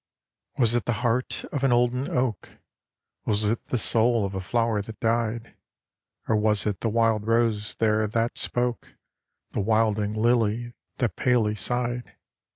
[0.57, 2.49] Was it the heart of an olden oak?
[3.27, 5.53] Was it the soul of a flower that died?
[6.27, 8.95] Or was it the wild rose there that spoke,
[9.51, 12.15] The wilding lily that palely sighed?